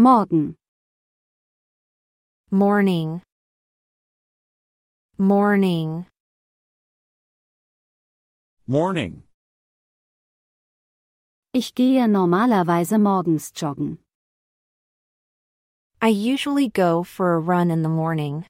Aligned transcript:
Morgen. 0.00 0.56
morning 2.50 3.20
morning 5.18 6.06
Morning. 8.66 9.24
Ich 11.52 11.74
gehe 11.74 12.08
normalerweise 12.08 12.98
morgens 12.98 13.52
joggen. 13.52 13.98
I 16.00 16.08
usually 16.08 16.70
go 16.70 17.02
for 17.02 17.34
a 17.34 17.38
run 17.38 17.70
in 17.70 17.82
the 17.82 17.90
morning. 17.90 18.46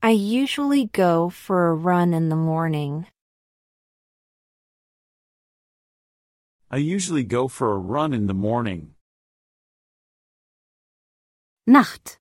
I 0.00 0.10
usually 0.10 0.86
go 0.92 1.28
for 1.28 1.70
a 1.70 1.74
run 1.74 2.14
in 2.14 2.28
the 2.28 2.36
morning. 2.36 3.06
I 6.74 6.78
usually 6.78 7.22
go 7.22 7.46
for 7.46 7.72
a 7.72 7.78
run 7.78 8.12
in 8.12 8.26
the 8.26 8.34
morning. 8.34 8.94
Nacht. 11.68 12.18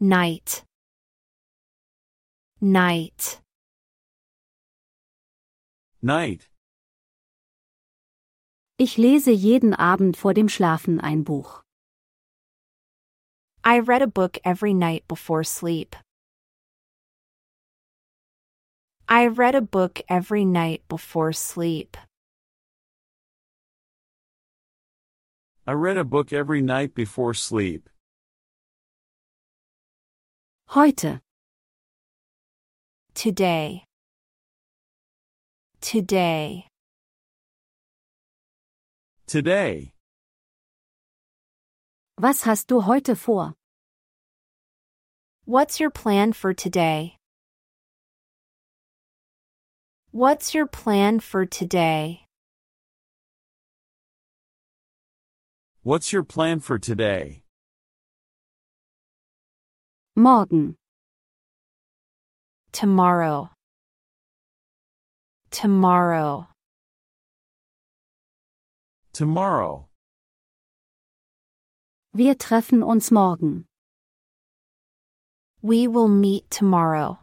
Night. 0.00 0.64
Night. 2.62 3.42
Night. 6.00 6.48
Ich 8.78 8.96
lese 8.96 9.28
jeden 9.28 9.74
Abend 9.74 10.16
vor 10.16 10.32
dem 10.32 10.48
Schlafen 10.48 11.00
ein 11.02 11.22
Buch. 11.22 11.62
I 13.62 13.80
read 13.80 14.00
a 14.00 14.06
book 14.06 14.38
every 14.42 14.72
night 14.72 15.06
before 15.06 15.44
sleep. 15.44 15.96
I 19.06 19.26
read 19.26 19.54
a 19.54 19.60
book 19.60 20.00
every 20.08 20.46
night 20.46 20.80
before 20.88 21.34
sleep. 21.34 21.98
I 25.66 25.72
read 25.72 25.96
a 25.96 26.04
book 26.04 26.30
every 26.30 26.60
night 26.60 26.94
before 26.94 27.32
sleep. 27.32 27.88
Heute. 30.68 31.20
Today. 33.14 33.84
Today. 35.80 36.66
Today. 39.26 39.92
Was 42.20 42.42
hast 42.42 42.68
du 42.68 42.82
heute 42.82 43.14
vor? 43.16 43.54
What's 45.46 45.80
your 45.80 45.90
plan 45.90 46.34
for 46.34 46.52
today? 46.52 47.16
What's 50.12 50.52
your 50.54 50.66
plan 50.66 51.20
for 51.20 51.46
today? 51.46 52.23
What's 55.86 56.14
your 56.14 56.24
plan 56.24 56.60
for 56.60 56.78
today? 56.78 57.42
Morgen. 60.16 60.76
Tomorrow. 62.72 63.50
Tomorrow. 65.50 66.48
Tomorrow. 69.12 69.88
Wir 72.14 72.34
treffen 72.34 72.82
uns 72.82 73.10
morgen. 73.10 73.66
We 75.60 75.86
will 75.86 76.08
meet 76.08 76.50
tomorrow. 76.50 77.18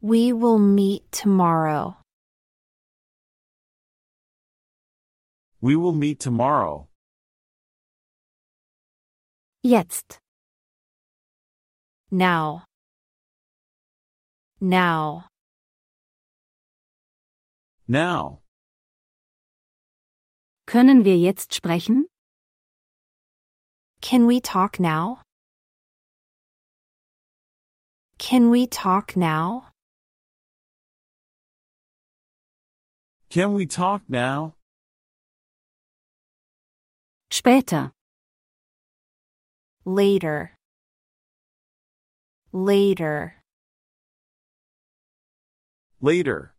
We 0.00 0.32
will 0.32 0.60
meet 0.60 1.10
tomorrow. 1.10 1.96
We 5.60 5.74
will 5.74 5.92
meet 5.92 6.20
tomorrow. 6.20 6.88
Jetzt. 9.62 10.18
Now. 12.10 12.64
Now. 14.60 15.24
Now. 17.88 18.40
Können 20.66 21.04
wir 21.04 21.16
jetzt 21.16 21.54
sprechen? 21.54 22.06
Can 24.00 24.26
we 24.26 24.40
talk 24.40 24.78
now? 24.78 25.22
Can 28.18 28.50
we 28.50 28.66
talk 28.66 29.16
now? 29.16 29.68
Can 33.30 33.54
we 33.54 33.66
talk 33.66 34.02
now? 34.08 34.54
Später. 37.38 37.92
Later. 39.84 40.56
Later. 42.50 43.34
Later. 46.00 46.54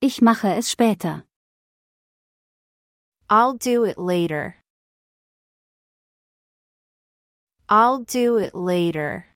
Ich 0.00 0.20
mache 0.20 0.56
es 0.56 0.68
später. 0.68 1.22
I'll 3.30 3.54
do 3.54 3.84
it 3.84 3.96
later. 3.96 4.56
I'll 7.68 8.02
do 8.02 8.38
it 8.38 8.56
later. 8.56 9.26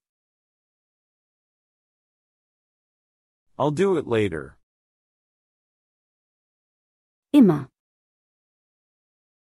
I'll 3.57 3.71
do 3.71 3.97
it 3.99 4.09
later. 4.09 4.57
Immer. 7.33 7.69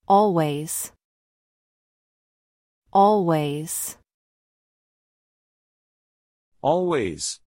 Always. 0.09 0.93
Always. 2.93 3.99
Always. 6.63 7.41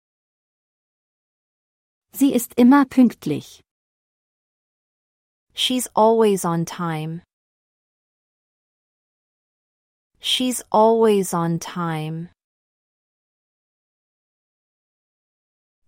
Sie 2.14 2.34
ist 2.34 2.56
immer 2.58 2.86
pünktlich. 2.86 3.62
She's 5.54 5.88
always 5.96 6.46
on 6.46 6.66
time. 6.66 7.22
She's 10.20 10.64
always 10.72 11.34
on 11.34 11.60
time. 11.60 12.30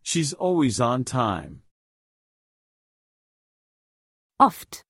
She's 0.04 0.34
always 0.34 0.80
on 0.80 1.04
time. 1.04 1.64
Oft. 4.40 4.84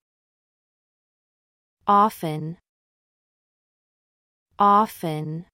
Often. 1.89 2.59
Often. 4.59 5.47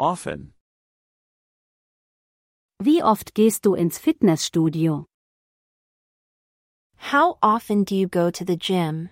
Often. 0.00 0.52
Wie 2.82 3.04
oft 3.04 3.36
gehst 3.36 3.64
du 3.64 3.76
ins 3.76 3.98
Fitnessstudio? 3.98 5.04
How 6.96 7.38
often 7.40 7.84
do 7.84 7.94
you 7.94 8.08
go 8.08 8.32
to 8.32 8.44
the 8.44 8.56
gym? 8.56 9.10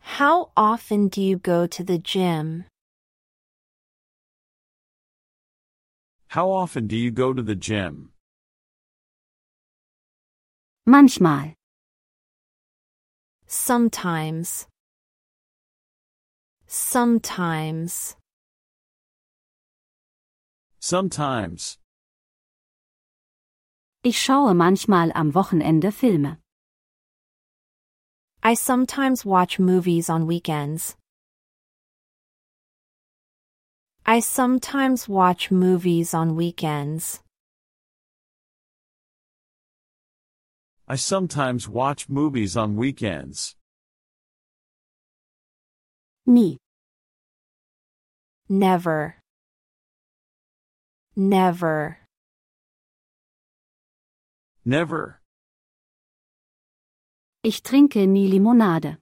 How 0.00 0.50
often 0.56 1.06
do 1.06 1.22
you 1.22 1.38
go 1.38 1.68
to 1.68 1.84
the 1.84 1.98
gym? 2.00 2.64
How 6.30 6.50
often 6.50 6.88
do 6.88 6.96
you 6.96 7.12
go 7.12 7.32
to 7.32 7.44
the 7.44 7.54
gym? 7.54 8.10
Manchmal. 10.88 11.59
Sometimes. 13.52 14.68
Sometimes. 16.68 18.16
Sometimes. 20.78 21.80
Ich 24.04 24.22
schaue 24.22 24.54
manchmal 24.54 25.10
am 25.16 25.34
Wochenende 25.34 25.90
Filme. 25.90 26.38
I 28.40 28.54
sometimes 28.54 29.26
watch 29.26 29.58
movies 29.58 30.08
on 30.08 30.28
weekends. 30.28 30.96
I 34.06 34.20
sometimes 34.20 35.08
watch 35.08 35.50
movies 35.50 36.14
on 36.14 36.36
weekends. 36.36 37.20
I 40.90 40.96
sometimes 40.96 41.68
watch 41.68 42.08
movies 42.08 42.56
on 42.56 42.74
weekends. 42.74 43.54
Nie. 46.26 46.56
Never. 48.48 49.14
Never. 51.14 51.98
Never. 54.64 55.20
Ich 57.44 57.62
trinke 57.62 58.08
nie 58.08 58.28
Limonade. 58.28 58.96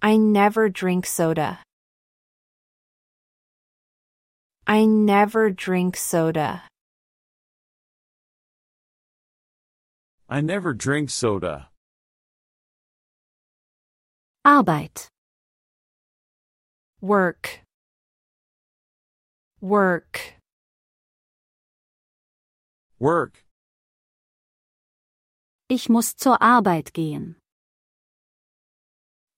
I 0.00 0.16
never 0.16 0.70
drink 0.70 1.04
soda. 1.04 1.58
I 4.66 4.86
never 4.86 5.50
drink 5.50 5.98
soda. 5.98 6.62
I 10.32 10.40
never 10.40 10.72
drink 10.72 11.10
soda. 11.10 11.68
Arbeit, 14.46 15.08
Work. 17.02 17.60
Work. 19.60 20.38
Work. 22.98 23.44
ich 25.68 25.90
muss 25.90 26.16
zur 26.16 26.40
Arbeit 26.40 26.94
gehen. 26.94 27.36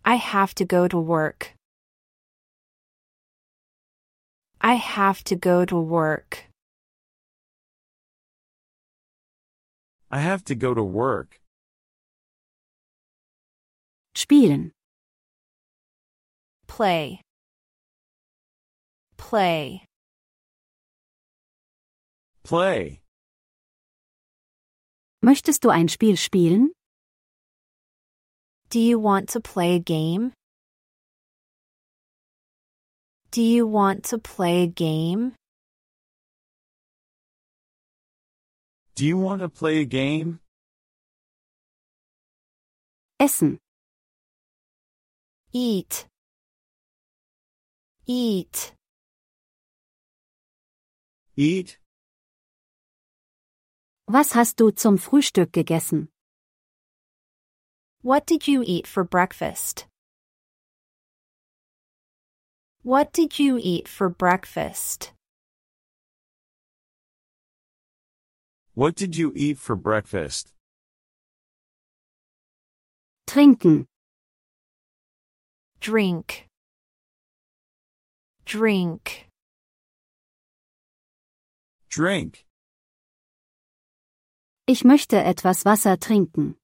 I 0.04 0.14
have 0.14 0.54
to 0.54 0.64
go 0.64 0.86
to 0.86 1.00
work. 1.00 1.56
I 4.60 4.74
have 4.74 5.24
to 5.24 5.34
go 5.34 5.64
to 5.64 5.76
work. 5.76 6.44
I 10.14 10.18
have 10.18 10.44
to 10.44 10.54
go 10.54 10.74
to 10.74 10.84
work. 10.84 11.40
Spielen, 14.14 14.70
Play. 16.68 17.20
Play. 19.16 19.82
Play. 22.44 23.00
möchtest 25.20 25.64
du 25.64 25.70
ein 25.70 25.88
Spiel 25.88 26.16
spielen? 26.16 26.70
Do 28.70 28.78
you 28.78 29.00
want 29.00 29.28
to 29.30 29.40
play 29.40 29.74
a 29.74 29.80
game? 29.80 30.32
Do 33.32 33.42
you 33.42 33.66
want 33.66 34.04
to 34.10 34.18
play 34.18 34.62
a 34.62 34.68
game? 34.68 35.34
Do 38.94 39.04
you 39.04 39.18
want 39.18 39.40
to 39.40 39.48
play 39.48 39.80
a 39.80 39.84
game? 39.84 40.40
Essen, 43.18 43.58
Eat. 45.52 46.06
Eat. 48.06 48.74
Eat? 51.36 51.78
was 54.06 54.34
hast 54.34 54.60
du 54.60 54.70
zum 54.70 54.98
Frühstück 54.98 55.52
gegessen? 55.52 56.08
What 58.02 58.26
did 58.26 58.46
you 58.46 58.62
eat 58.64 58.86
for 58.86 59.04
breakfast? 59.04 59.86
What 62.82 63.12
did 63.12 63.38
you 63.38 63.58
eat 63.58 63.88
for 63.88 64.10
breakfast? 64.10 65.13
What 68.74 68.96
did 68.96 69.16
you 69.16 69.32
eat 69.34 69.58
for 69.58 69.76
breakfast? 69.76 70.52
Trinken, 73.26 73.86
Drink. 75.80 76.48
Drink. 78.44 79.28
Drink. 81.88 82.44
ich 84.66 84.82
möchte 84.82 85.22
etwas 85.22 85.64
Wasser 85.64 85.96
trinken. 85.98 86.56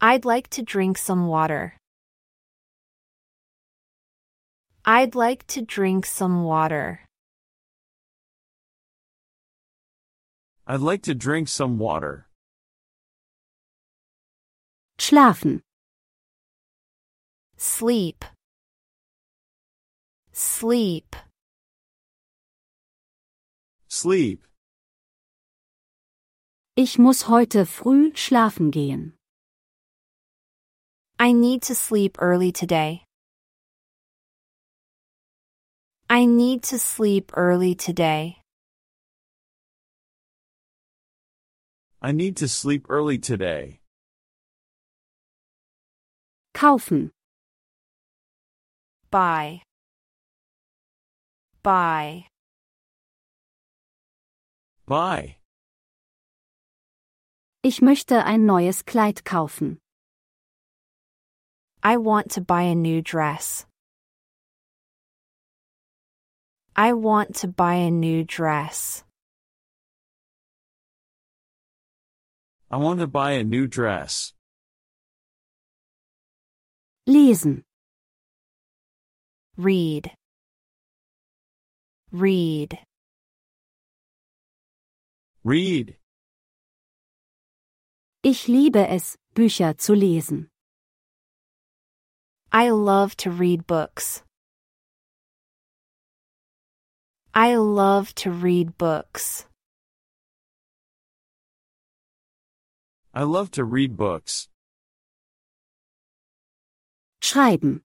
I'd 0.00 0.24
like 0.24 0.48
to 0.50 0.62
drink 0.62 0.98
some 0.98 1.28
water. 1.28 1.78
I'd 4.84 5.14
like 5.14 5.46
to 5.46 5.62
drink 5.62 6.04
some 6.04 6.44
water. 6.44 7.00
I'd 10.66 10.80
like 10.80 11.02
to 11.02 11.14
drink 11.14 11.48
some 11.48 11.78
water. 11.78 12.26
Schlafen, 14.98 15.60
Sleep. 17.56 18.24
Sleep. 20.32 21.16
Sleep. 23.88 24.44
ich 26.76 26.98
muss 26.98 27.28
heute 27.28 27.66
früh 27.66 28.12
schlafen 28.14 28.70
gehen. 28.70 29.12
I 31.18 31.32
need 31.32 31.62
to 31.62 31.74
sleep 31.74 32.18
early 32.20 32.50
today. 32.50 33.04
I 36.10 36.26
need 36.26 36.64
to 36.64 36.78
sleep 36.78 37.32
early 37.36 37.74
today. 37.76 38.43
I 42.04 42.12
need 42.12 42.36
to 42.36 42.48
sleep 42.48 42.84
early 42.90 43.16
today. 43.16 43.80
Kaufen, 46.52 47.10
Buy. 49.10 49.62
Buy. 51.62 52.26
Buy. 54.86 55.36
ich 57.62 57.80
möchte 57.80 58.22
ein 58.26 58.44
neues 58.44 58.84
Kleid 58.84 59.24
kaufen. 59.24 59.78
I 61.82 61.96
want 61.96 62.32
to 62.32 62.42
buy 62.42 62.64
a 62.64 62.74
new 62.74 63.00
dress. 63.00 63.64
I 66.76 66.92
want 66.92 67.36
to 67.36 67.48
buy 67.48 67.76
a 67.76 67.90
new 67.90 68.24
dress. 68.24 69.04
I 72.70 72.76
want 72.76 73.00
to 73.00 73.06
buy 73.06 73.32
a 73.32 73.44
new 73.44 73.66
dress. 73.66 74.32
Lesen, 77.08 77.62
Read. 79.56 80.10
Read. 82.10 82.78
Read. 85.44 85.96
ich 88.24 88.48
liebe 88.48 88.88
es, 88.88 89.18
Bücher 89.34 89.76
zu 89.76 89.94
lesen. 89.94 90.48
I 92.50 92.70
love 92.70 93.14
to 93.18 93.30
read 93.30 93.66
books. 93.66 94.22
I 97.34 97.56
love 97.56 98.14
to 98.14 98.30
read 98.30 98.78
books. 98.78 99.44
I 103.14 103.22
love 103.22 103.50
to 103.52 103.64
read 103.64 103.96
books. 103.96 104.48
Schreiben, 107.22 107.80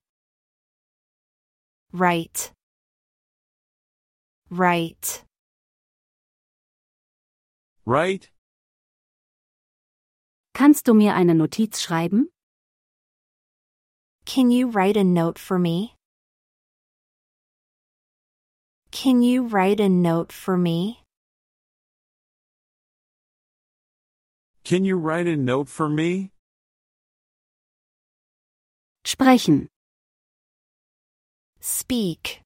Write. 1.93 2.51
Write. 4.49 5.23
Write. 7.85 8.29
kannst 10.59 10.87
du 10.87 10.93
mir 10.93 11.15
eine 11.15 11.33
Notiz 11.33 11.79
schreiben? 11.81 12.27
Can 14.25 14.51
you 14.51 14.67
write 14.67 14.97
a 14.97 15.05
note 15.05 15.39
for 15.39 15.57
me? 15.57 15.95
Can 18.91 19.21
you 19.21 19.47
write 19.47 19.79
a 19.79 19.87
note 19.87 20.33
for 20.33 20.57
me? 20.57 21.03
Can 24.69 24.85
you 24.85 24.97
write 24.97 25.25
a 25.25 25.35
note 25.35 25.67
for 25.67 25.89
me? 25.89 26.29
Sprechen, 29.03 29.67
Speak. 31.59 32.43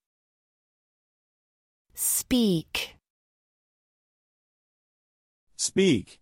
Speak. 1.94 2.96
Speak. 5.58 6.22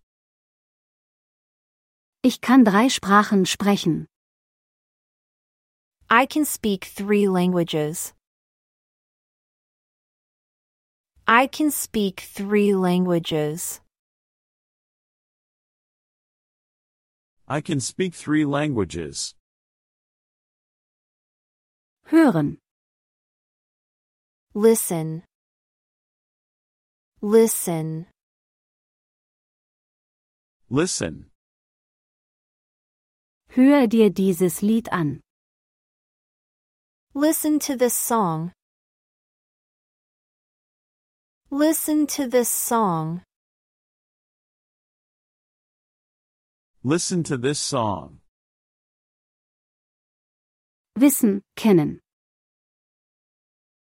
ich 2.24 2.40
kann 2.40 2.64
drei 2.64 2.88
Sprachen 2.88 3.46
sprechen. 3.46 4.08
I 6.10 6.26
can 6.26 6.44
speak 6.44 6.84
three 6.86 7.28
languages. 7.28 8.12
I 11.28 11.46
can 11.46 11.70
speak 11.70 12.18
three 12.22 12.74
languages. 12.74 13.80
I 17.48 17.60
can 17.60 17.80
speak 17.80 18.14
three 18.14 18.44
languages. 18.44 19.34
Hören, 22.06 22.58
Listen. 24.54 25.22
Listen. 27.22 28.06
Listen. 30.68 31.30
höre 33.48 33.86
dir 33.86 34.10
dieses 34.10 34.62
Lied 34.62 34.92
an. 34.92 35.20
Listen 37.14 37.58
to 37.60 37.76
this 37.76 37.94
song. 37.94 38.52
Listen 41.50 42.06
to 42.06 42.26
this 42.26 42.50
song. 42.50 43.22
Listen 46.84 47.22
to 47.22 47.36
this 47.36 47.60
song. 47.60 48.18
Wissen, 50.98 51.42
kennen. 51.56 52.00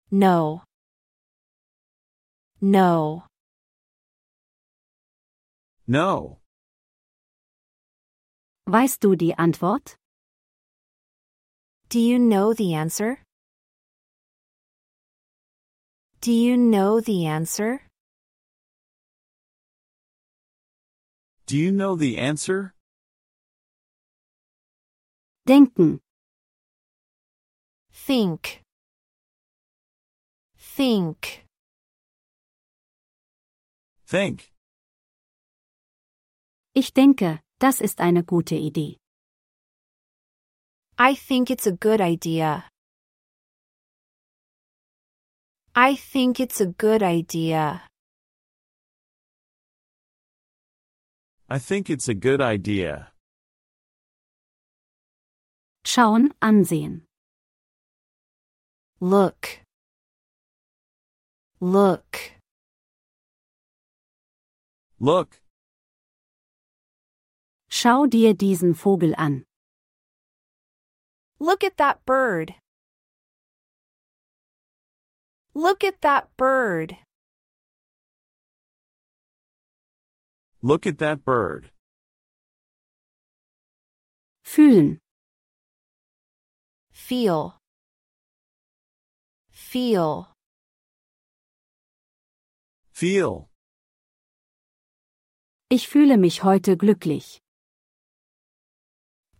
Know. 0.10 0.64
Know. 2.60 3.24
Know. 5.86 6.40
Weißt 8.68 9.04
du 9.04 9.16
die 9.16 9.36
Antwort? 9.38 9.96
Do 11.90 12.00
you 12.00 12.18
know 12.18 12.52
the 12.54 12.74
answer? 12.74 13.22
Do 16.20 16.32
you 16.32 16.58
know 16.58 17.00
the 17.00 17.28
answer? 17.28 17.82
Do 21.46 21.56
you 21.56 21.72
know 21.72 21.96
the 21.96 22.18
answer? 22.18 22.74
Denken, 25.48 26.00
Think. 28.06 28.62
Think. 30.58 31.46
Think. 34.06 34.52
ich 36.74 36.94
denke, 36.94 37.40
das 37.60 37.82
ist 37.82 38.00
eine 38.02 38.24
gute 38.24 38.56
Idee. 38.56 38.98
I 41.00 41.16
think 41.16 41.50
it's 41.50 41.66
a 41.66 41.72
good 41.72 42.02
idea. 42.02 42.70
I 45.76 45.96
think 45.96 46.40
it's 46.40 46.62
a 46.62 46.68
good 46.68 47.02
idea. 47.02 47.82
I 51.50 51.60
think 51.60 51.90
it's 51.90 52.08
a 52.10 52.14
good 52.14 52.42
idea. 52.42 53.12
Schauen, 55.88 56.34
ansehen. 56.42 57.06
Look. 59.00 59.62
Look. 61.62 62.18
Look. 65.00 65.42
Schau 67.70 68.06
dir 68.06 68.34
diesen 68.34 68.74
Vogel 68.76 69.16
an. 69.16 69.46
Look 71.40 71.64
at 71.64 71.78
that 71.78 72.06
bird. 72.06 72.56
Look 75.54 75.86
at 75.86 76.02
that 76.02 76.28
bird. 76.36 76.98
Look 80.62 80.86
at 80.86 80.98
that 80.98 81.24
bird. 81.24 81.72
Fühlen, 84.44 85.00
Feel. 86.98 87.54
Feel. 89.52 90.28
Feel. 92.92 93.48
ich 95.70 95.88
fühle 95.88 96.18
mich 96.18 96.44
heute 96.44 96.76
glücklich. 96.76 97.40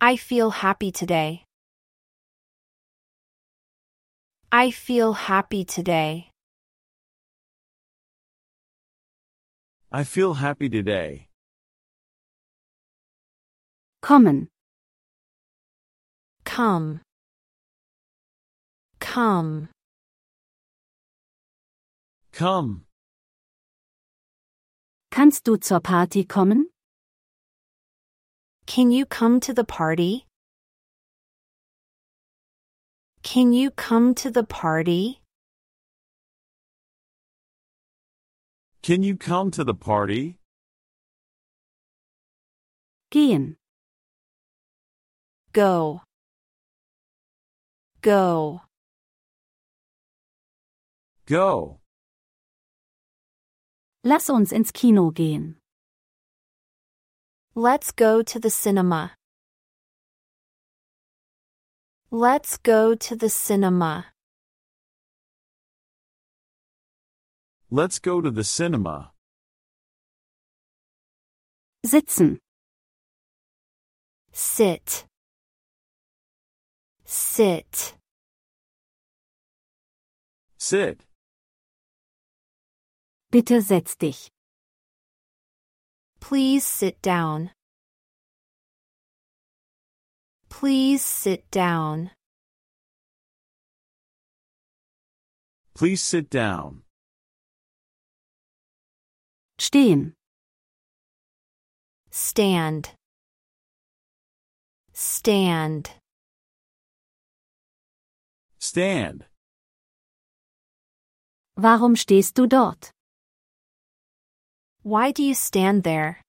I 0.00 0.16
feel 0.16 0.50
happy 0.62 0.92
today. 0.92 1.44
I 4.52 4.70
feel 4.70 5.12
happy 5.12 5.64
today. 5.64 6.30
I 9.90 10.04
feel 10.04 10.34
happy 10.34 10.70
today. 10.70 11.28
Kommen, 14.00 14.48
Come. 16.44 17.02
Come. 19.18 19.68
Come. 22.30 22.84
kannst 25.10 25.48
du 25.48 25.56
zur 25.56 25.80
Party 25.80 26.24
kommen? 26.24 26.66
Can 28.66 28.92
you 28.92 29.06
come 29.06 29.40
to 29.40 29.52
the 29.52 29.64
party? 29.64 30.24
Can 33.24 33.52
you 33.52 33.72
come 33.72 34.14
to 34.14 34.30
the 34.30 34.44
party? 34.44 35.20
Can 38.82 39.02
you 39.02 39.16
come 39.16 39.50
to 39.50 39.64
the 39.64 39.74
party? 39.74 40.38
Gehen, 43.10 43.56
Go. 45.52 46.02
Go. 48.00 48.67
Go. 51.28 51.78
lass 54.02 54.30
uns 54.30 54.50
ins 54.50 54.72
Kino 54.72 55.10
gehen. 55.10 55.60
Let's 57.54 57.92
go 57.92 58.22
to 58.22 58.40
the 58.40 58.48
cinema. 58.48 59.14
Let's 62.10 62.56
go 62.56 62.94
to 62.94 63.14
the 63.14 63.28
cinema. 63.28 64.06
Let's 67.70 67.98
go 67.98 68.22
to 68.22 68.30
the 68.30 68.44
cinema. 68.44 69.12
Sitzen, 71.84 72.38
Sit. 74.32 75.04
Sit. 77.04 77.94
Sit. 80.56 81.07
Bitte 83.30 83.60
setz 83.62 83.96
dich. 83.98 84.30
Please 86.20 86.64
sit 86.64 87.00
down. 87.02 87.50
Please 90.48 91.04
sit 91.04 91.50
down. 91.50 92.10
Please 95.74 96.02
sit 96.02 96.30
down. 96.30 96.82
Stehen, 99.60 100.14
Stand. 102.10 102.94
Stand. 104.92 105.90
Stand. 108.58 109.28
warum 111.56 111.96
stehst 111.96 112.38
du 112.38 112.46
dort? 112.46 112.92
Why 114.88 115.12
do 115.12 115.22
you 115.22 115.34
stand 115.34 115.82
there? 115.82 116.22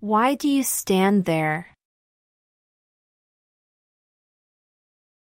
Why 0.00 0.34
do 0.34 0.48
you 0.48 0.64
stand 0.64 1.26
there? 1.26 1.76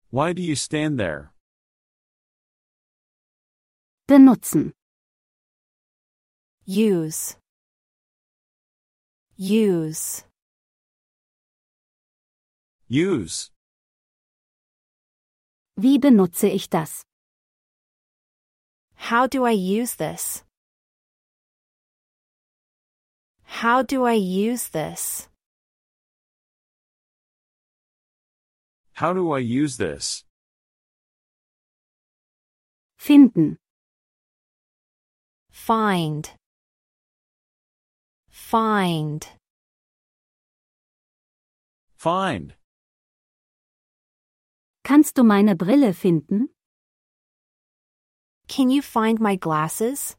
Why 0.09 0.33
do 0.33 0.41
you 0.41 0.55
stand 0.55 0.99
there? 0.99 1.29
Benutzen, 4.07 4.73
Use. 6.65 7.35
Use. 9.37 10.23
Use. 12.87 13.51
wie 15.77 15.99
benutze 15.99 16.47
ich 16.47 16.69
das? 16.69 17.08
How 18.99 19.25
do 19.27 19.45
I 19.45 19.51
use 19.51 19.95
this? 19.95 20.43
How 23.43 23.81
do 23.81 24.05
I 24.05 24.13
use 24.13 24.69
this? 24.69 25.27
How 28.93 29.13
do 29.13 29.31
I 29.31 29.39
use 29.39 29.77
this? 29.77 30.25
Finden, 32.97 33.57
Find. 35.51 36.29
Find. 38.29 39.27
Find. 41.95 42.53
kannst 44.83 45.17
du 45.17 45.23
meine 45.23 45.55
Brille 45.55 45.93
finden? 45.93 46.49
Can 48.49 48.69
you 48.69 48.81
find 48.81 49.19
my 49.21 49.35
glasses? 49.35 50.17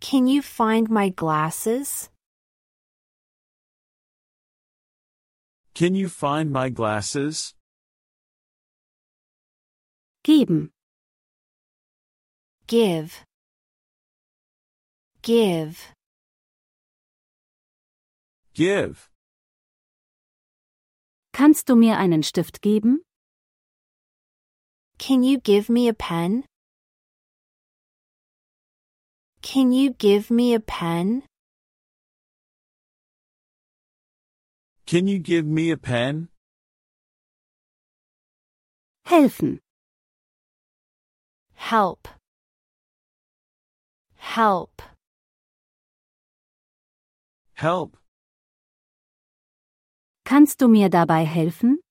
Can 0.00 0.26
you 0.26 0.40
find 0.40 0.88
my 0.88 1.10
glasses? 1.10 2.08
Can 5.74 5.94
you 5.94 6.08
find 6.08 6.50
my 6.50 6.70
glasses? 6.70 7.54
Geben, 10.22 10.70
Give. 12.66 13.12
Give. 15.20 15.76
Give. 18.54 19.10
Kannst 21.32 21.68
du 21.68 21.76
mir 21.76 21.98
einen 21.98 22.22
Stift 22.22 22.62
geben? 22.62 23.04
Can 24.98 25.22
you 25.22 25.38
give 25.38 25.68
me 25.68 25.88
a 25.88 25.94
pen? 25.94 26.44
Can 29.42 29.72
you 29.72 29.90
give 29.90 30.30
me 30.30 30.54
a 30.54 30.60
pen? 30.60 31.22
Can 34.86 35.06
you 35.06 35.18
give 35.18 35.44
me 35.46 35.70
a 35.70 35.76
pen? 35.76 36.28
Helfen. 39.06 39.58
Help. 41.54 42.08
Help. 44.16 44.82
Help. 47.54 47.98
Kannst 50.24 50.60
du 50.60 50.68
mir 50.68 50.88
dabei 50.88 51.26
helfen? 51.26 51.83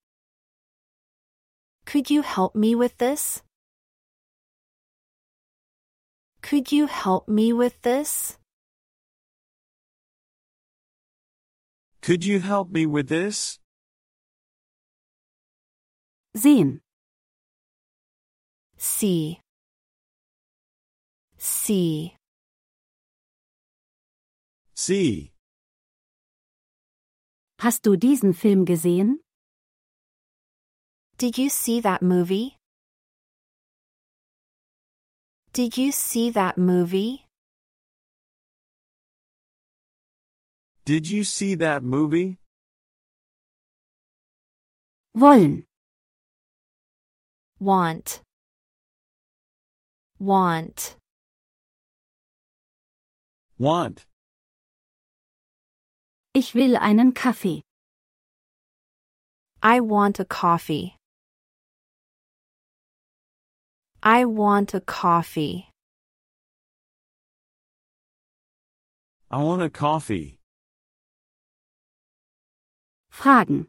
Could 1.94 2.10
you 2.10 2.24
help 2.24 2.56
me 2.56 2.74
with 2.74 2.98
this? 2.98 3.44
Could 6.42 6.72
you 6.72 6.88
help 6.88 7.28
me 7.30 7.54
with 7.54 7.80
this? 7.84 8.40
Could 12.02 12.26
you 12.26 12.40
help 12.40 12.72
me 12.72 12.88
with 12.88 13.10
this? 13.10 13.60
Sehen. 16.36 16.82
See. 18.76 19.40
See. 21.38 22.18
See. 24.74 25.32
Hast 27.60 27.86
du 27.86 27.96
diesen 27.98 28.34
Film 28.34 28.66
gesehen? 28.66 29.23
Did 31.24 31.38
you 31.38 31.48
see 31.48 31.80
that 31.80 32.02
movie? 32.02 32.58
Did 35.54 35.78
you 35.78 35.94
see 35.94 36.32
that 36.32 36.58
movie? 36.58 37.28
Did 40.84 41.10
you 41.10 41.24
see 41.24 41.56
that 41.56 41.82
movie? 41.82 42.40
Wollen. 45.16 45.64
Want. 47.58 48.20
Want. 50.20 50.98
Want. 53.58 54.06
Ich 56.34 56.54
will 56.54 56.76
einen 56.76 57.14
Kaffee. 57.14 57.62
I 59.62 59.80
want 59.80 60.20
a 60.20 60.26
coffee. 60.26 60.98
I 64.06 64.26
want 64.26 64.74
a 64.74 64.82
coffee. 64.82 65.70
I 69.32 69.38
want 69.42 69.62
a 69.62 69.70
coffee. 69.70 70.40
Fragen. 73.10 73.68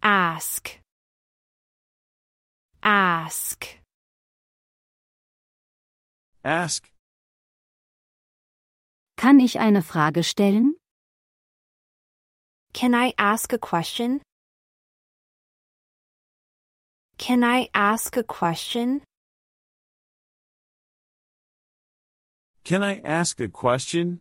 Ask. 0.00 0.78
Ask. 2.80 3.66
Ask. 6.44 6.88
Kann 9.16 9.40
ich 9.40 9.58
eine 9.58 9.82
Frage 9.82 10.22
stellen? 10.22 10.76
Can 12.72 12.94
I 12.94 13.14
ask 13.18 13.52
a 13.52 13.58
question? 13.58 14.20
Can 17.18 17.42
I 17.42 17.68
ask 17.74 18.16
a 18.16 18.22
question? 18.22 19.02
Can 22.64 22.82
I 22.82 23.00
ask 23.04 23.40
a 23.40 23.48
question? 23.48 24.20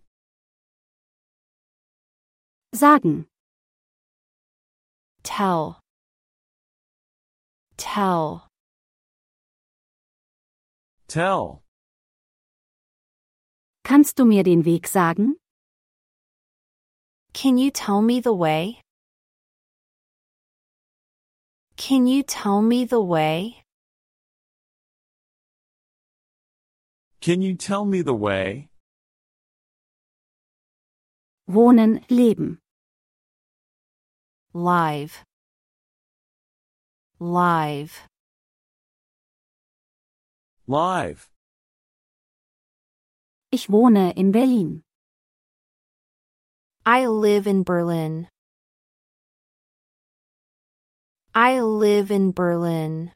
Sagen. 2.74 3.28
Tell. 5.24 5.80
Tell. 7.78 8.48
Tell. 11.08 11.62
Kannst 13.84 14.18
du 14.20 14.26
mir 14.26 14.44
den 14.44 14.66
Weg 14.66 14.88
sagen? 14.88 15.36
Can 17.34 17.58
you 17.58 17.70
tell 17.72 18.02
me 18.02 18.20
the 18.20 18.34
way? 18.34 18.82
Can 21.78 22.08
you 22.08 22.24
tell 22.24 22.62
me 22.64 22.86
the 22.86 23.00
way? 23.00 23.64
Can 27.22 27.44
you 27.44 27.54
tell 27.54 27.86
me 27.86 28.02
the 28.02 28.16
way? 28.16 28.70
Wohnen, 31.48 32.04
leben. 32.10 32.58
Live. 34.54 35.24
Live. 37.20 38.08
Live. 40.66 41.30
Ich 43.52 43.70
wohne 43.70 44.14
in 44.18 44.32
Berlin. 44.32 44.82
I 46.86 47.06
live 47.06 47.46
in 47.46 47.64
Berlin. 47.64 48.28
I 51.38 51.60
live 51.62 52.10
in 52.10 52.32
Berlin. 52.32 53.12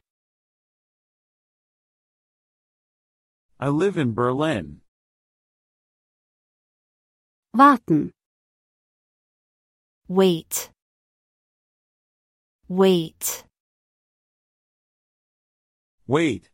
I 3.58 3.66
live 3.66 3.98
in 3.98 4.14
Berlin. 4.14 4.80
Warten. 7.52 8.12
Wait. 10.06 10.70
Wait. 12.68 13.44
Wait. 16.06 16.48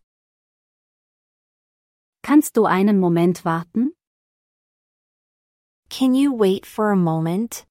Kannst 2.22 2.54
du 2.54 2.64
einen 2.64 2.98
Moment 2.98 3.44
warten? 3.44 3.92
Can 5.90 6.14
you 6.14 6.32
wait 6.32 6.64
for 6.64 6.92
a 6.92 6.96
moment? 6.96 7.67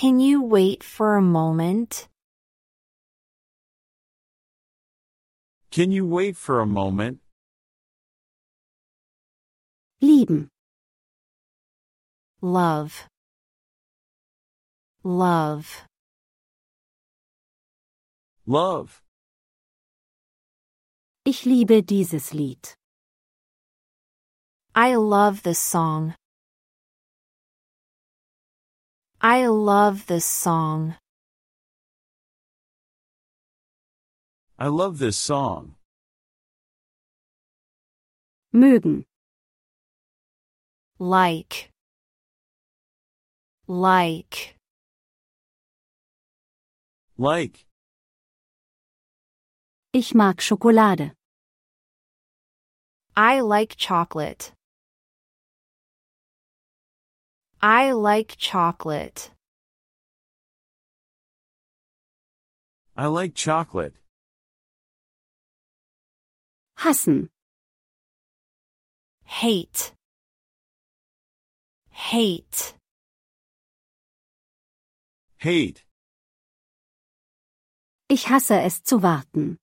Can 0.00 0.18
you 0.18 0.42
wait 0.42 0.82
for 0.82 1.14
a 1.14 1.22
moment? 1.22 2.08
Can 5.70 5.92
you 5.92 6.04
wait 6.04 6.36
for 6.36 6.58
a 6.58 6.66
moment? 6.66 7.20
Lieben. 10.00 10.48
Love. 12.42 13.06
Love. 15.04 15.86
Love. 18.46 19.00
Ich 21.24 21.44
liebe 21.46 21.82
dieses 21.82 22.34
Lied. 22.34 22.74
I 24.74 24.96
love 24.96 25.44
this 25.44 25.60
song. 25.60 26.16
I 29.26 29.46
love 29.46 30.04
this 30.04 30.26
song. 30.26 30.96
I 34.58 34.68
love 34.68 34.98
this 34.98 35.16
song. 35.16 35.76
Mögen. 38.52 39.06
Like. 40.98 41.70
Like. 43.66 44.56
Like. 47.16 47.64
Ich 49.94 50.14
mag 50.14 50.42
Schokolade. 50.42 51.12
I 53.16 53.40
like 53.40 53.76
chocolate. 53.78 54.52
I 57.66 57.92
like 57.92 58.36
chocolate. 58.36 59.30
I 62.94 63.06
like 63.06 63.34
chocolate. 63.34 63.94
Hassen. 66.76 67.30
Hate. 69.24 69.94
Hate. 71.88 72.74
Hate. 75.38 75.86
Ich 78.10 78.28
hasse 78.28 78.60
es 78.60 78.82
zu 78.82 79.02
warten. 79.02 79.56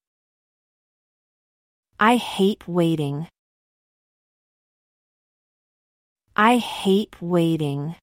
I 1.99 2.17
hate 2.17 2.67
waiting. 2.67 3.27
I 6.35 6.57
hate 6.57 7.21
waiting. 7.21 7.95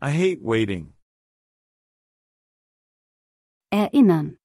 I 0.00 0.10
hate 0.10 0.42
waiting. 0.42 0.94
Erinnern. 3.72 4.36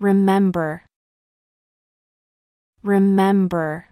Remember. 0.00 0.84
Remember. 2.82 3.88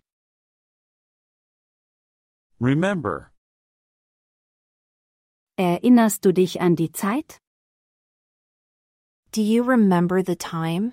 Remember. 2.59 3.31
Erinnerst 5.57 6.23
du 6.23 6.33
dich 6.33 6.61
an 6.61 6.75
die 6.75 6.91
Zeit? 6.93 7.39
Do 9.31 9.43
you 9.43 9.63
remember 9.63 10.23
the 10.23 10.35
time? 10.35 10.93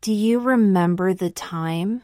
Do 0.00 0.12
you 0.12 0.38
remember 0.38 1.12
the 1.12 1.30
time? 1.30 2.02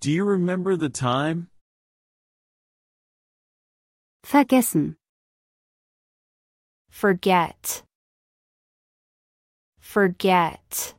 Do 0.00 0.10
you 0.10 0.24
remember 0.24 0.76
the 0.76 0.88
time? 0.88 1.48
Vergessen. 4.24 4.96
Forget. 6.90 7.82
Forget. 9.78 10.94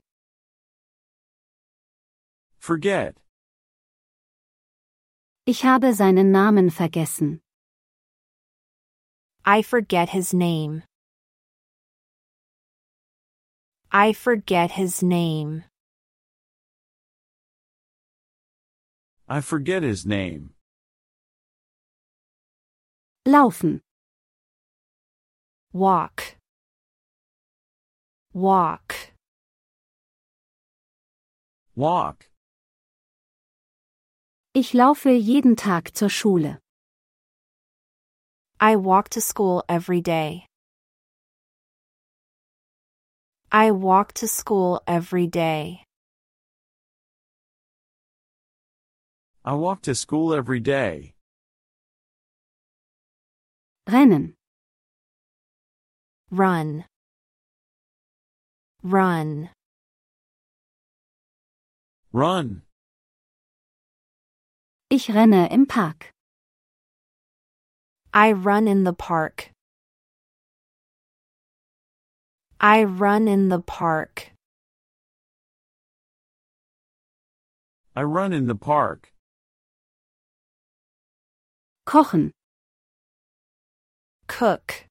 Forget. 2.58 3.17
Ich 5.45 5.63
habe 5.63 5.93
seinen 5.93 6.32
Namen 6.32 6.71
vergessen. 6.71 7.41
I 9.45 9.62
forget 9.62 10.10
his 10.10 10.34
name. 10.34 10.84
I 13.97 14.12
forget 14.12 14.71
his 14.71 15.01
name. 15.01 15.63
I 19.29 19.39
forget 19.39 19.84
his 19.84 20.05
name. 20.05 20.49
Laufen. 23.25 23.79
Walk. 25.71 26.36
Walk. 28.34 29.13
Walk. 31.73 32.29
Ich 34.53 34.73
laufe 34.73 35.10
jeden 35.10 35.55
Tag 35.55 35.93
zur 35.93 36.10
Schule. 36.10 36.60
I 38.60 38.75
walk 38.75 39.08
to 39.12 39.21
school 39.21 39.63
every 39.69 40.01
day. 40.01 40.47
I 43.55 43.71
walk 43.71 44.11
to 44.15 44.27
school 44.27 44.83
every 44.85 45.27
day. 45.27 45.85
I 49.45 49.53
walk 49.53 49.81
to 49.83 49.95
school 49.95 50.33
every 50.33 50.59
day. 50.59 51.13
Rennen. 53.87 54.33
Run. 56.29 56.83
Run. 58.83 59.49
Run. 62.11 62.61
Ich 64.89 65.07
renne 65.07 65.47
im 65.49 65.65
Park. 65.65 66.11
I 68.13 68.33
run 68.33 68.67
in 68.67 68.83
the 68.83 68.91
park. 68.91 69.54
I 72.65 72.84
run 72.84 73.28
in 73.28 73.49
the 73.49 73.60
park. 73.60 74.32
I 77.95 78.01
run 78.01 78.34
in 78.34 78.47
the 78.47 78.56
park. 78.56 79.13
Kochen. 81.86 82.32
Cook. 84.25 84.88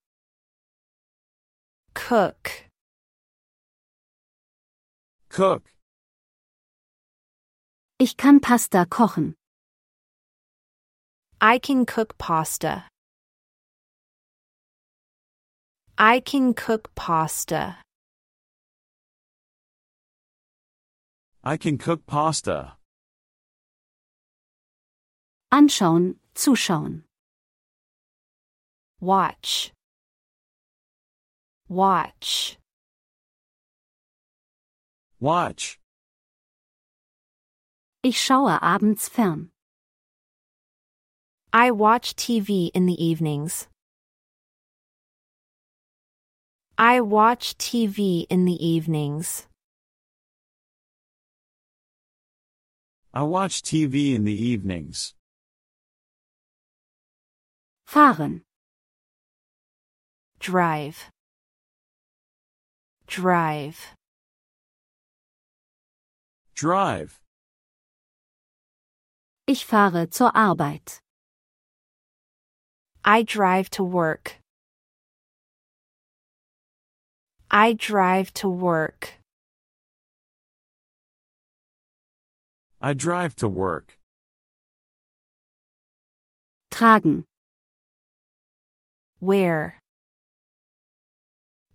Cook. 1.94 2.52
Cook. 5.28 5.64
Ich 7.98 8.16
kann 8.16 8.38
Pasta 8.40 8.86
kochen. 8.88 9.34
I 11.40 11.58
can 11.58 11.84
cook 11.84 12.16
pasta. 12.18 12.84
I 15.96 16.18
can 16.18 16.54
cook 16.54 16.92
pasta. 16.96 17.76
I 21.44 21.56
can 21.56 21.78
cook 21.78 22.04
pasta. 22.04 22.72
Anschauen, 25.52 26.16
zuschauen. 26.34 27.02
Watch. 29.00 29.72
Watch. 31.68 32.58
Watch. 35.20 35.78
Ich 38.02 38.20
schaue 38.20 38.58
abends 38.60 39.08
fern. 39.08 39.50
I 41.52 41.70
watch 41.70 42.16
TV 42.16 42.70
in 42.74 42.86
the 42.86 43.00
evenings. 43.00 43.68
I 46.76 47.00
watch 47.00 47.56
TV 47.56 48.26
in 48.28 48.46
the 48.46 48.66
evenings. 48.66 49.46
I 53.12 53.22
watch 53.22 53.62
TV 53.62 54.16
in 54.16 54.24
the 54.24 54.32
evenings. 54.32 55.14
Fahren. 57.86 58.40
Drive. 60.40 61.10
Drive. 63.06 63.94
Drive. 66.56 67.20
Ich 69.46 69.64
fahre 69.64 70.08
zur 70.10 70.32
Arbeit. 70.34 70.98
I 73.04 73.22
drive 73.22 73.70
to 73.70 73.84
work. 73.84 74.40
I 77.56 77.74
drive 77.74 78.34
to 78.42 78.48
work. 78.48 79.14
I 82.82 82.94
drive 82.94 83.36
to 83.36 83.48
work. 83.48 83.96
Tragen. 86.72 87.22
Wear? 89.20 89.78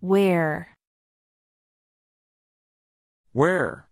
Wear? 0.02 0.74
Wear? 3.32 3.88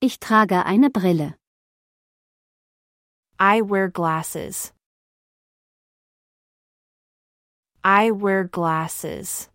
Ich 0.00 0.18
trage 0.18 0.64
eine 0.64 0.88
Brille. 0.88 1.34
I 3.38 3.60
wear 3.60 3.88
glasses. 3.88 4.72
I 7.84 8.12
wear 8.12 8.44
glasses. 8.44 9.50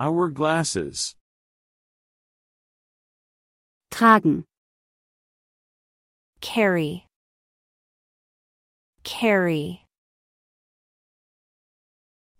I 0.00 0.08
wear 0.08 0.28
glasses. 0.28 1.14
Tragen. 3.90 4.44
Carry. 6.40 7.04
Carry. 9.04 9.84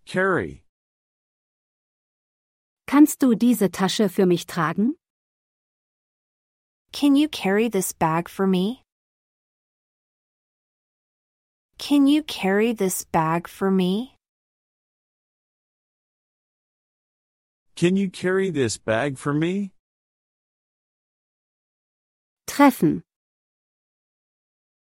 Carry. 0.06 0.62
Kannst 2.86 3.20
du 3.20 3.34
diese 3.34 3.68
Tasche 3.68 4.08
für 4.08 4.24
mich 4.24 4.46
tragen? 4.46 4.94
Can 6.92 7.14
you 7.14 7.28
carry 7.28 7.68
this 7.68 7.92
bag 7.92 8.30
for 8.30 8.46
me? 8.46 8.80
Can 11.76 12.06
you 12.06 12.22
carry 12.22 12.72
this 12.72 13.04
bag 13.04 13.46
for 13.46 13.70
me? 13.70 14.16
Can 17.80 17.96
you 17.96 18.10
carry 18.10 18.50
this 18.50 18.76
bag 18.76 19.16
for 19.16 19.32
me? 19.32 19.72
Treffen. 22.46 23.02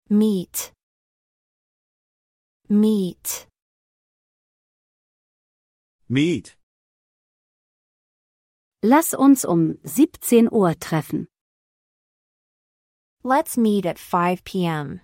Meet. 0.10 0.73
Meet. 2.67 3.47
Meet. 6.10 6.58
Lass 8.84 9.13
uns 9.13 9.45
um 9.45 9.77
17 9.86 10.49
Uhr 10.51 10.73
treffen. 10.77 11.27
Let's 13.23 13.58
meet 13.58 13.86
at 13.86 13.99
5 13.99 14.43
p.m. 14.43 14.99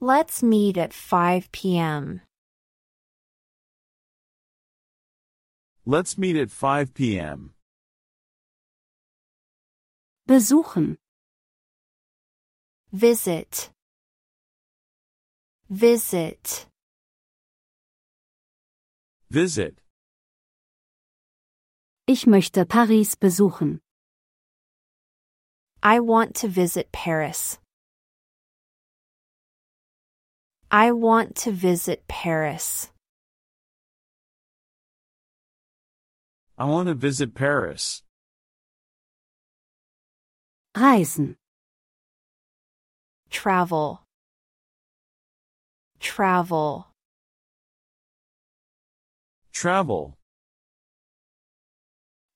Let's 0.00 0.42
meet 0.42 0.76
at 0.76 0.92
5 0.92 1.50
p.m. 1.50 2.20
Let's 5.84 6.16
meet 6.16 6.36
at 6.36 6.48
5 6.48 6.94
p.m. 6.94 7.54
Besuchen. 10.28 10.96
Visit. 12.92 13.70
Visit. 15.68 16.66
Visit. 19.28 19.74
Ich 22.06 22.26
möchte 22.26 22.64
Paris 22.68 23.16
besuchen. 23.16 23.80
I 25.82 25.98
want 25.98 26.36
to 26.36 26.48
visit 26.48 26.92
Paris. 26.92 27.58
I 30.70 30.92
want 30.92 31.34
to 31.42 31.50
visit 31.50 32.06
Paris. 32.06 32.91
I 36.62 36.64
want 36.64 36.86
to 36.86 36.94
visit 36.94 37.34
Paris. 37.34 38.04
Reisen. 40.76 41.34
Travel. 43.30 44.00
Travel. 45.98 46.86
Travel. 49.52 50.16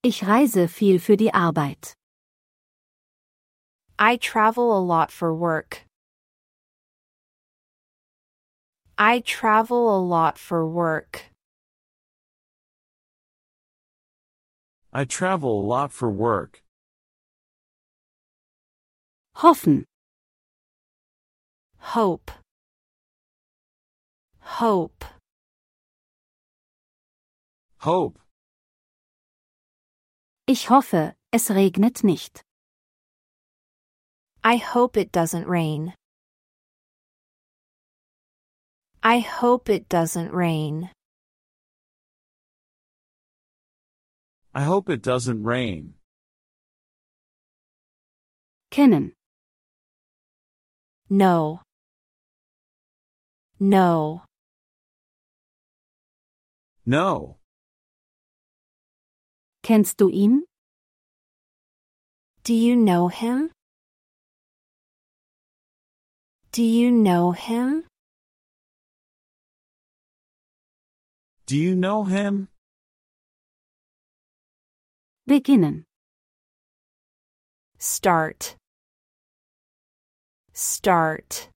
Ich 0.03 0.25
reise 0.25 0.67
viel 0.67 0.99
für 0.99 1.17
die 1.17 1.33
Arbeit. 1.33 1.95
I 3.97 4.17
travel 4.17 4.77
a 4.77 4.83
lot 4.83 5.12
for 5.12 5.33
work. 5.33 5.83
I 8.99 9.21
travel 9.21 9.97
a 9.97 10.03
lot 10.03 10.37
for 10.37 10.67
work. 10.67 11.36
I 14.96 15.04
travel 15.04 15.61
a 15.61 15.66
lot 15.74 15.92
for 15.92 16.09
work. 16.09 16.62
Hoffen. 19.35 19.85
Hope. 21.92 22.30
Hope. 24.40 25.04
Hope. 27.80 28.18
Ich 30.46 30.70
hoffe, 30.70 31.14
es 31.30 31.50
regnet 31.50 32.02
nicht. 32.02 32.40
I 34.42 34.56
hope 34.56 34.96
it 34.96 35.12
doesn't 35.12 35.46
rain. 35.46 35.92
I 39.02 39.18
hope 39.18 39.68
it 39.68 39.90
doesn't 39.90 40.32
rain. 40.32 40.88
I 44.57 44.62
hope 44.62 44.88
it 44.88 45.03
doesn't 45.03 45.42
rain. 45.42 45.92
Kennen. 48.71 49.12
Know. 51.11 51.61
Know. 53.61 54.23
Know. 56.87 57.37
Kennst 59.62 59.99
du 59.99 60.09
ihn? 60.09 60.45
Do 62.42 62.55
you 62.55 62.77
know 62.77 63.09
him? 63.09 63.51
Do 66.53 66.62
you 66.62 66.90
know 66.90 67.33
him? 67.33 67.85
Do 71.45 71.59
you 71.59 71.77
know 71.77 72.05
him? 72.05 72.49
Beginnen. 75.29 75.85
Start. 77.79 78.57
Start. 80.53 81.49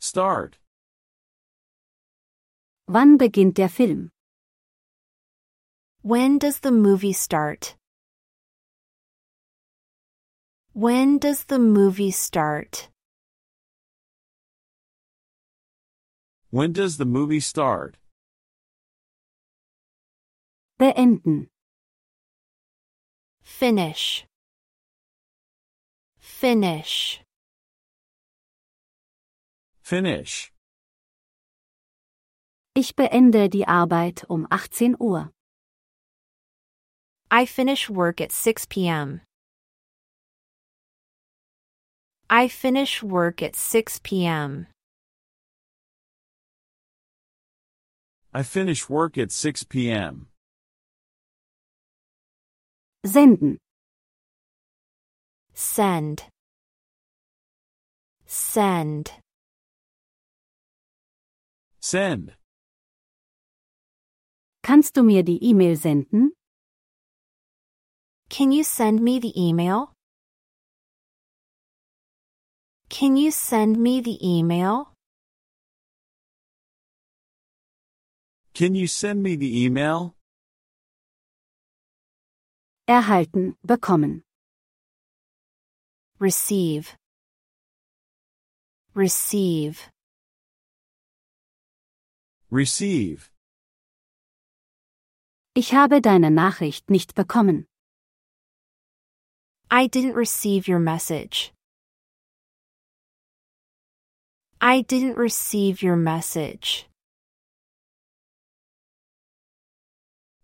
Start. 0.00 0.58
Wann 2.88 3.16
beginnt 3.16 3.54
der 3.54 3.68
Film? 3.68 4.10
When 6.02 6.38
does 6.38 6.58
the 6.58 6.72
movie 6.72 7.12
start? 7.12 7.76
When 10.72 11.18
does 11.18 11.44
the 11.44 11.60
movie 11.60 12.10
start? 12.10 12.88
When 16.50 16.72
does 16.72 16.96
the 16.96 17.06
movie 17.06 17.38
start? 17.38 17.98
Beenden. 20.84 21.48
Finish. 23.42 24.26
Finish. 26.18 27.22
Finish. 29.80 30.52
Ich 32.74 32.94
beende 32.94 33.48
die 33.48 33.66
Arbeit 33.66 34.26
um 34.28 34.46
18 34.50 34.96
Uhr. 35.00 35.30
I 37.30 37.46
finish 37.46 37.88
work 37.88 38.20
at 38.20 38.30
6 38.30 38.66
p.m. 38.66 39.22
I 42.28 42.48
finish 42.48 43.02
work 43.02 43.40
at 43.42 43.56
6 43.56 44.00
p.m. 44.00 44.66
I 48.34 48.42
finish 48.42 48.90
work 48.90 49.16
at 49.16 49.32
6 49.32 49.64
p.m. 49.64 50.28
Senden. 53.04 53.58
Send. 55.52 56.26
Send. 58.24 59.20
Send. 61.80 62.36
Kannst 64.62 64.96
du 64.96 65.02
mir 65.02 65.22
die 65.22 65.38
E-Mail 65.44 65.76
senden? 65.76 66.32
Can 68.30 68.50
you 68.50 68.64
send 68.64 69.02
me 69.02 69.20
the 69.20 69.32
email? 69.36 69.92
Can 72.88 73.16
you 73.16 73.30
send 73.30 73.76
me 73.76 74.00
the 74.00 74.18
email? 74.22 74.94
Can 78.54 78.74
you 78.74 78.86
send 78.86 79.22
me 79.22 79.36
the 79.36 79.64
email? 79.64 80.13
Erhalten, 82.86 83.56
bekommen. 83.62 84.24
Receive. 86.20 86.94
Receive. 88.94 89.90
Receive. 92.50 93.30
Ich 95.54 95.72
habe 95.72 96.02
deine 96.02 96.30
Nachricht 96.30 96.90
nicht 96.90 97.14
bekommen. 97.14 97.66
I 99.70 99.88
didn't 99.88 100.14
receive 100.14 100.68
your 100.68 100.78
message. 100.78 101.54
I 104.60 104.82
didn't 104.82 105.16
receive 105.16 105.82
your 105.82 105.96
message. 105.96 106.86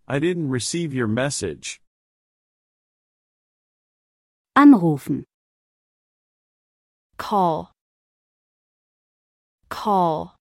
I 0.09 0.19
didn't 0.19 0.49
receive 0.49 0.95
your 0.95 1.07
message. 1.07 1.81
Anrufen. 4.57 5.25
Call. 7.17 7.73
Call. 9.69 10.37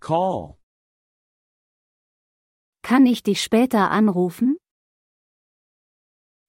Call. 0.00 0.58
Kann 2.82 3.06
ich 3.06 3.22
dich 3.22 3.40
später 3.42 3.90
anrufen? 3.90 4.56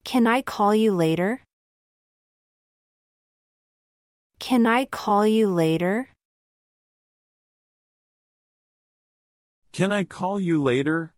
Can 0.04 0.28
I 0.28 0.42
call 0.44 0.76
you 0.76 0.94
later? 0.94 1.42
Can 4.40 4.68
I 4.68 4.86
call 4.86 5.26
you 5.26 5.48
later? 5.50 6.10
Can 9.72 9.92
I 9.92 10.04
call 10.04 10.40
you 10.40 10.62
later? 10.62 11.15